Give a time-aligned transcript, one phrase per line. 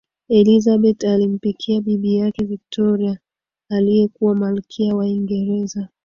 [0.29, 3.19] elizabeth alimpikia bibi yake victoria
[3.69, 5.87] aliyekuwa malkia wa uingereza